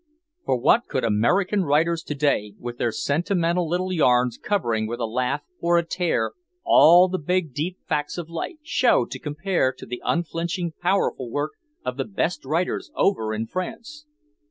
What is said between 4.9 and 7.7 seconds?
a laugh or a tear all the big